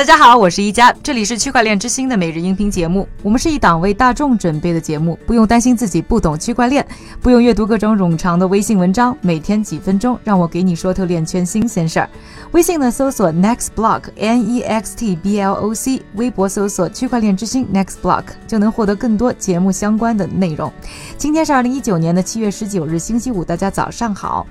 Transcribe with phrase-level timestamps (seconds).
[0.00, 3.06] 大家好，我是一加，这里是区块链之星的每日音频节目。
[3.22, 6.82] 我们是一档为大众准备的节目，不用担心自己不懂区块链，
[7.20, 12.08] 不用阅读各种冗长的微信文章，每天几分钟，让我给你说透链圈新鲜事儿。
[12.52, 20.72] 微信呢，搜索 Next Block N E X T B L O C，微博搜索区块链之星 Next Block，就能获得更多节目相关的内容。
[21.18, 24.46] 今天是二零一九年的七月十九日，星期五，大家早上好。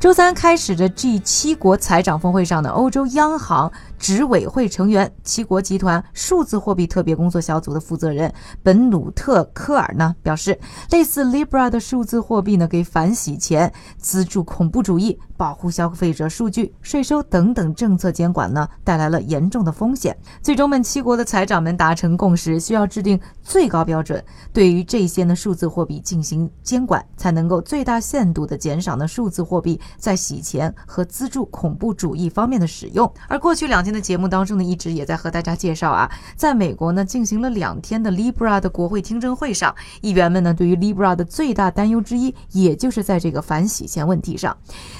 [0.00, 3.72] 周三开始的 G 七国财长峰会上呢，欧洲央行。
[3.96, 8.30] 执委会成员七国集团数字货币特别工作小组的负责人
[8.62, 10.58] 本努特科尔呢表示，
[10.90, 20.14] 类似 Libra 的数字货币呢，给反洗钱、资助恐怖主义、保护消费者数据、税收等等政策监管呢，带来了严重的风险。
[20.42, 33.10] 最终，们七国的财长们达成共识，需要制定最高标准，对于这些呢数字货币进行监管，才能够最大限度的减少呢数字货币在洗钱和资助恐怖主义方面的使用。
[33.28, 33.94] 而过去两天。
[33.94, 44.56] 的节目当中呢，一直也在和大家介绍啊，在美国呢进行了两天的 Libra 的国会听证会上，议员们呢对于 Libra 的最大担忧之一，也就是在这个反洗钱问题上，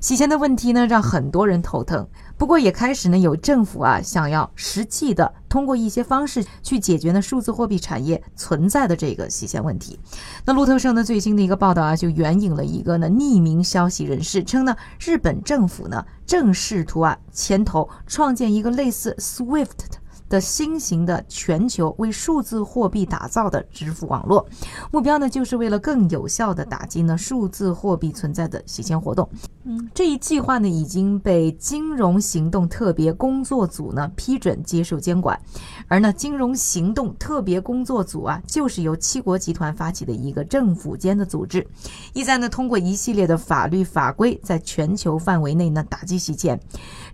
[0.00, 2.04] 洗现的问题呢让很多人头疼。
[2.36, 9.96] 不过也开始呢有政府啊想要实际的通过一些方式去解决呢数字货币产业存在的这个洗钱问题。
[10.44, 20.42] 那路透社呢最新的一个报道啊，就援引了一个呢匿名消息人士称呢，日本政府呢正试图啊牵头创建一个类似 SWIFT 的的。
[20.48, 24.44] 新型的全球为数字货币打造的支付网络，
[24.90, 29.28] 目标呢，就是为了更有效的打击呢数字货币存在的洗钱活动。
[29.64, 35.38] 嗯，这一计划呢已经被金融行动特别工作组呢批准接受监管，
[35.86, 41.66] 而呢金融行动特别工作组啊，就是由七国集团发起的一个政府间的组织，
[42.14, 46.58] 意在呢通过一系列的法律法规，在全球范围内呢打击洗钱。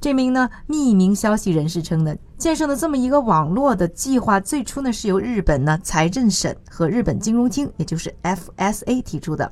[0.01, 2.15] 这名呢匿名消息人士称呢。
[2.37, 9.51] 建设的这么一个网络的计划，最初呢是由日本呢财政省和日本金融厅，也就是 FSA 提出的。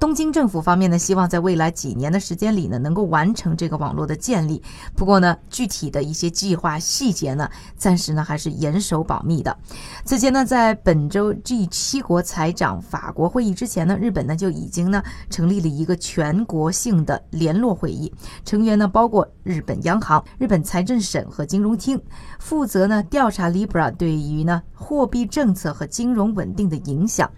[0.00, 4.62] 东京政府方面呢，希望在未来几年的时间里呢，能够完成这个网络的建立。
[4.94, 9.56] 不过呢，具体的一些计划细节呢，暂时呢还是严守保密的。
[10.04, 18.12] 此前呢，在本周 G 七国财长法国会议之前呢，日本呢就已经呢成立了一个全国性的联络会议，
[18.44, 22.00] 成员呢包括日本央行、日本财政省和金融厅，
[22.38, 27.28] 负责呢调查 Libra 对于呢货币政策和金融稳定的影响。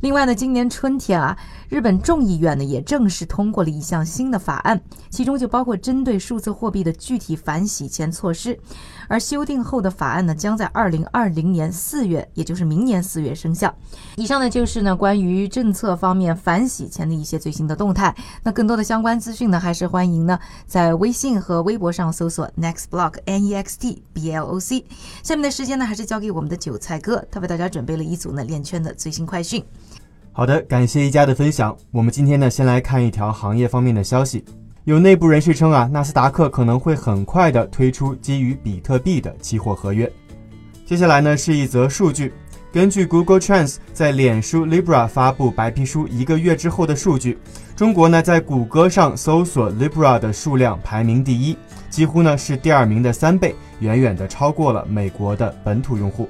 [0.00, 1.36] 另外呢，今年春天啊，
[1.68, 8.58] 日本众议院呢也正式通过了一项新的法案，其中就包括针对数字货币的具体反洗钱措施。
[9.08, 13.74] 而修订后的法案呢，将在二零二零年四月，也就是明年四月生效。
[14.16, 18.14] 以上呢就是呢关于政策方面反洗钱的一些最新的动态。
[18.42, 24.84] 那更多的相关资讯呢，还是欢迎呢在微信和微博上搜索 Next Block N E X T B L O C。
[25.22, 29.64] 下面的时间呢，还是交给我们的韭菜哥，他为大家准备了一组呢链圈的最新快讯。
[30.38, 31.76] 好的，感谢一家的分享。
[31.90, 34.44] 我们今天呢，先来看一条行业方面的消息。
[34.84, 40.08] 有内部人士称啊，纳斯达克可能会很快的推出基于比特币的期货合约。
[40.86, 42.32] 接下来呢，是一则数据。
[42.72, 47.36] 根据 Google Trends 在脸书 Libra 发布白皮书一个月之后的数据，
[47.74, 51.56] 中国呢在谷歌上搜索 Libra 的数量排名第一，
[51.90, 56.28] 几乎呢是第二名的三倍，远远的超过了美国的本土用户。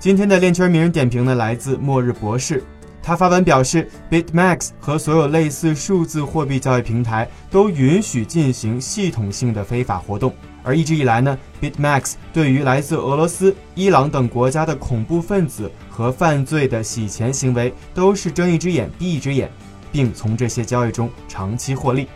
[0.00, 2.60] 今天的链圈名人点评呢，来自末日博士。
[3.08, 10.30] 他发文表示，BitMax 和所有类似数字货币交易平台都允许进行系统性的非法活动，
[10.62, 19.50] 而一直以来呢，BitMax 对于来自俄罗斯、伊朗等国家的恐怖分子和犯罪的洗钱行为都是睁一只眼闭一只眼，
[19.90, 22.08] 并从这些交易中长期获利。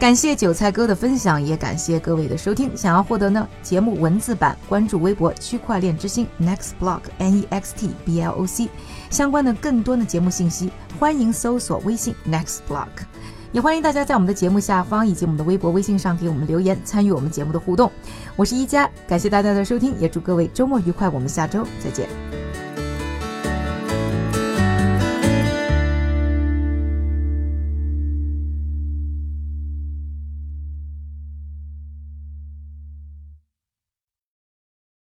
[0.00, 2.74] 感谢韭菜哥的分享，也感谢各位的收听。
[2.74, 8.70] 想要获得呢节目文字版，关注微博区块链之星 Next Block N E X T B L O C
[9.10, 12.88] 相关的更多的节目信息，欢迎搜索微信 Next Block。
[13.52, 17.92] 也欢迎大家在我们的节目下方以及我们的微博、微信上给我们留言，参与我们节目的互动。
[18.36, 21.10] 我是一加，感谢大家的收听，也祝各位周末愉快。
[21.10, 22.39] 我们下周再见。